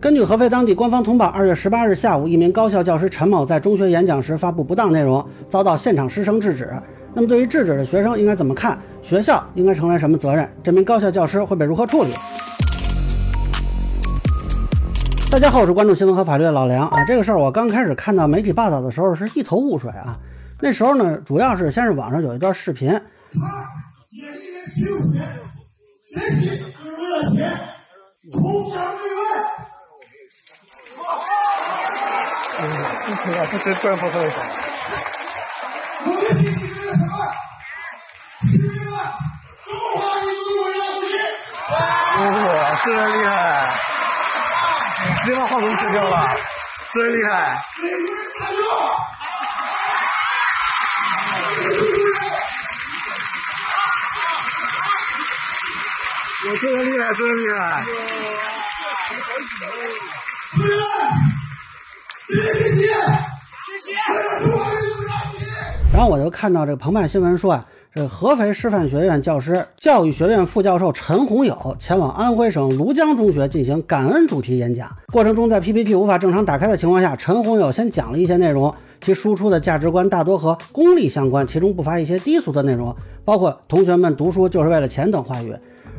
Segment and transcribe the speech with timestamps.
[0.00, 6.72] 根据合肥当地官方通报，二月十八日下午，一名高校教师陈某在中学演讲时发布不当内容，遭到现场师生制止。
[7.12, 8.78] 那么，对于制止的学生应该怎么看？
[9.02, 10.48] 学校应该承担什么责任？
[10.62, 12.12] 这名高校教师会被如何处理？
[15.30, 17.04] 大家好，我是关注新闻和法律的老梁啊。
[17.04, 20.18] 这个事儿我刚开始看到媒体报道的时候是一头雾水啊。
[20.62, 22.90] 那时候呢，主要是先是网上有一段视频。
[33.12, 34.28] 啊，这是专发生的。
[36.04, 37.12] 我们今天是什么？
[38.42, 38.96] 是为了
[39.64, 41.12] 中华民族伟大复兴。
[41.70, 41.72] 哇，
[42.84, 43.30] 真厉害！
[45.26, 46.14] 你把话筒吃掉了，
[46.94, 47.30] 真厉害！
[56.42, 57.60] 我真厉害，真厉害！
[65.92, 82.94] 然后我就看到这个澎湃新闻说啊，这合肥师范学院教师、教育学院副教授陈洪友前往安徽省庐江中学进行感恩主题演讲，过程中在 PPT 无法正常打开的情况下，陈洪友先讲了一些内容，其输出的价值观大多和功利相关，其中不乏一些低俗的内容，
[83.24, 85.52] 包括同学们读书就是为了钱等话语。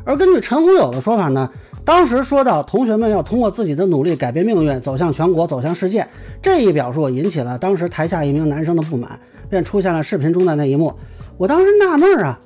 [0.06, 1.50] 而根据陈洪友的说法呢？
[1.84, 6.08] 当时说到同学们要通过自己的努力改变命运，走向全国，走向世界，
[6.42, 10.94] 这一表述引起了当时台下一名男生的不满，便出现了视频中的那一幕。
[11.38, 12.40] 我当时纳闷啊，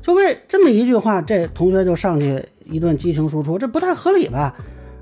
[0.00, 4.54] 就为这么一句话，这同学就上去一顿激情输出，这不太合理吧？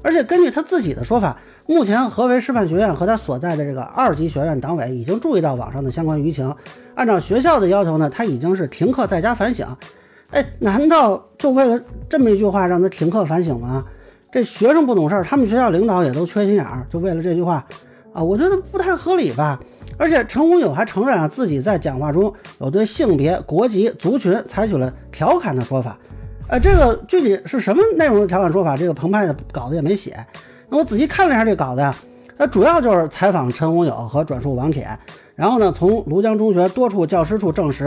[0.03, 6.53] 而且根据他自己的说法，目前合肥师范学院和他所在的这个二级学院党委已经注意到网上的相关舆情，
[6.97, 9.65] 按照学校的要求呢，他已经是停课在家反省。
[10.31, 13.85] 哎，难道就为了这么一句话让他停课反省吗？
[14.33, 17.65] 这学生不懂事儿，他们学校领导也都缺心眼儿，就为了这句话
[18.13, 19.59] 啊，我觉得不太合理吧。
[19.97, 25.97] 而且陈洪友还承认啊，自己在讲话中有对性别、国籍、族群采取了调侃的说法。
[26.49, 28.77] 呃，这个具体是什么内容的调侃说法？
[28.77, 30.19] 这个澎湃的稿子也没写。
[30.69, 31.95] 那我仔细看了一下这稿子呀，
[32.37, 34.87] 那主要就是采访陈洪友和转述王铁。
[35.37, 37.85] 然后呢，从庐江中学多处教师处证实，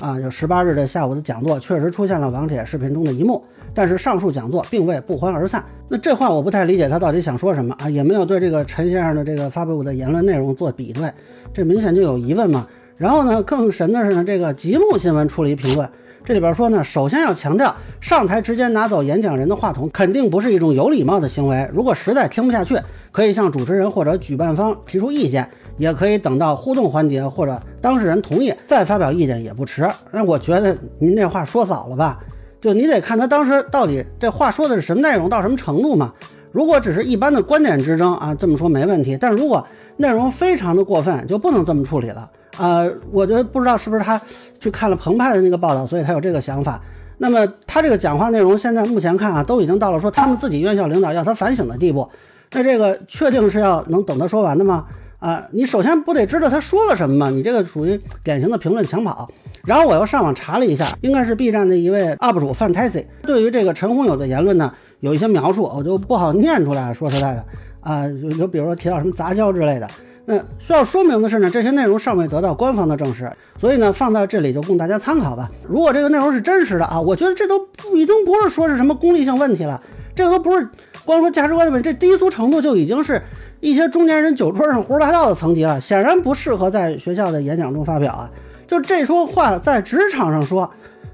[0.00, 3.42] 啊，有十八日的下午的讲座确实出现了网帖视频中的一幕，
[3.74, 5.64] 但是上述讲座并未不欢而散。
[5.88, 7.90] 那这话我不太理解，他到底想说什么啊？
[7.90, 11.12] 也没有对这个陈先生的这个发布的言论内容做比对，
[11.52, 12.68] 这明显就有疑问嘛。
[12.96, 15.88] 然后呢，更神的是呢，这个极目新闻出了一评论，
[16.24, 21.68] 这里边说呢，首先要强调，上台直接拿走演讲人的话筒，肯定不是一种有礼貌的行为。
[21.72, 22.78] 如果实在听不下去，
[23.12, 29.88] 可以向主持人或者举办方提出意见，也可以等到互动环节或者当事人同意再发表意见也不迟。
[30.10, 32.18] 那我觉得您这话说早了吧？
[32.60, 36.12] 就你得看他当时到底这话说的是什么内容，到什么程度嘛。
[36.52, 39.18] 如果只是一般的观点之争啊，这么说没问题。
[39.20, 42.86] 但如果内容非常的过分，就不能这么处理了啊。
[43.10, 44.20] 我觉得不知道是不是他
[44.60, 46.80] 去看了澎湃的那个报道，所以他有这个想法。
[47.18, 52.08] 那么他这个讲话内容现在目前看啊，都已经到了说他们自己院校领导要他反省的地步。
[52.52, 54.86] 那这个确定是要能等他说完的吗？
[55.18, 57.30] 啊，你首先不得知道他说了什么吗？
[57.30, 59.28] 你这个属于典型的评论抢跑。
[59.64, 66.92] 然后我又上网查了一下，应该是 B 站的一位 UP 主 Fantasy 对于这个陈宏友的言论呢，有一些描述，我就不好念出来。
[66.92, 67.44] 说实在的，
[67.80, 68.04] 啊，
[68.36, 69.88] 就比如说提到什么杂交之类的。
[70.24, 75.48] 那需要说明的是呢，这些内容尚未得到官方的证实，所以呢，放在这里就供大家参考吧。
[75.68, 77.64] 如果这个内容是真实的啊，我觉得这都
[77.94, 79.80] 已经不是说是什么功利性问题了，
[80.16, 80.68] 这都不是。
[81.04, 83.20] 光说价值观的问题，这低俗程度就已经是
[83.60, 88.30] 一些中年人酒桌上胡说八道的层级了，显然不适合在学校的演讲中发表啊！
[88.66, 90.70] 就这说话在职场上说，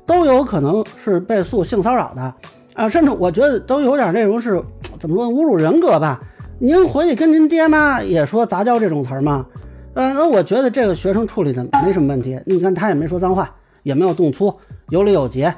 [0.07, 2.35] 都有可能是被诉性骚扰的
[2.75, 2.89] 啊！
[2.89, 4.63] 甚至我觉得都有点内容是
[5.01, 6.21] 怎么说侮辱人格吧？
[6.59, 9.47] 您回去跟您爹妈也说杂交这种词儿吗？
[9.95, 13.51] 呃，那我觉得这个学生处理的没什么问题，你看他也没说脏话，
[13.83, 14.55] 也没有动粗，
[14.91, 15.53] 有理有节。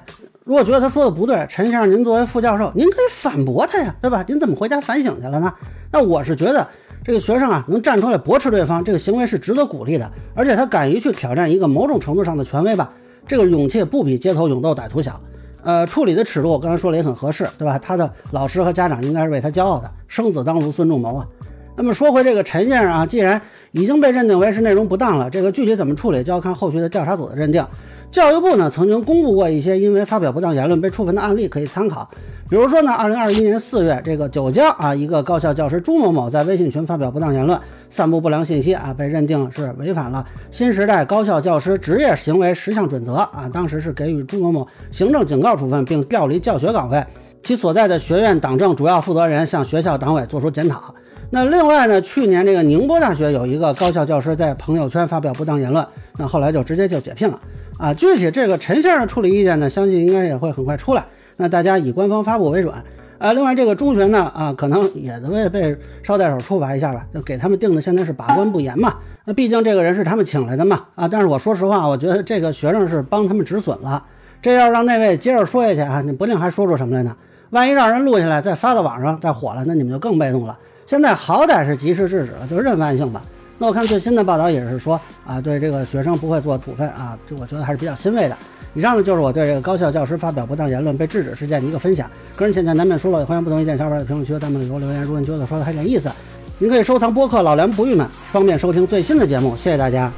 [0.50, 4.24] 如果觉得他说的不对，陈先生，您作为副教授，您可以反驳他呀，对吧？
[4.26, 5.54] 您怎么回家反省去了呢？
[5.92, 6.66] 那我是觉得
[7.04, 10.10] 这个学生啊，能站出来驳斥对方，这个行为是值得鼓励的。
[10.34, 12.92] 而且他敢于去挑战一个某种程度上的权威吧，
[13.28, 15.20] 这个勇气不比街头勇斗歹徒小。
[15.62, 17.78] 呃，处理的尺度，我刚才说了也很合适，对吧？
[17.78, 21.24] 他的老师和家长应该是为他骄傲的，生子当如孙仲谋啊。
[21.80, 23.40] 那么说回这个陈先生啊，既然
[23.72, 27.66] 已经被认定为是内容不当了，这个具体怎么处理，就要看后续的调查组的认定。
[28.10, 32.06] 教育部呢曾经公布过一些因为发表不当言论被处分的案例，可以参考。
[32.50, 47.02] 比如说呢，二零二一年四月，这个九江啊一个高校教师朱某某在微信群发表不当言论，散布不良信息啊，被认定是违反了新时代高校教师职业行为十项准则啊，当时是给予朱某某行政警告处分，并调离教学岗位。
[47.42, 50.94] 其所在的学院党政主要负责人向学校党委作出检讨。
[51.32, 55.86] 那另外呢，去年这个宁波大学有一个高校教师在朋友圈发表不当言论，
[56.18, 57.40] 那后来就直接就解聘了
[57.78, 57.94] 啊。
[57.94, 61.04] 具体这个陈先生的处理意见呢，相信应该也会很快出来。
[61.36, 62.74] 那大家以官方发布为准
[63.18, 63.32] 啊。
[63.32, 68.94] 另外这个中学呢啊，可能也会被捎带手处罚一下吧，就给他们定的现在是把关不严嘛。
[69.24, 71.06] 那毕竟这个人是他们请来的嘛啊。
[71.06, 74.04] 但是我说实话，我觉得这个学生是帮他们止损了。
[74.42, 77.16] 这要让那位接着说下去啊，你不定还说出什么来呢？
[77.50, 80.58] 万一让人录下来再发到网上再火了，那你们就更被动了。
[80.90, 83.22] 现在好歹是及时制止了，就是认犯性吧。
[83.56, 88.36] 那我看最新的报道也是说啊，对这个学生不会做处分啊，这我觉得还是比较欣慰的。
[88.74, 92.10] 以上呢就是我对这个高校教师发表不当言论被制止事件的一个分享。
[92.34, 95.00] 个人浅见难免疏漏，欢迎不同意见小伙伴在评论区弹幕里给我留言。
[95.00, 96.10] 如果你觉得说的还有点意思，
[96.58, 99.56] 您可以收藏播客老梁不郁闷，方便收听最新的节目。
[99.56, 100.12] 谢谢大家。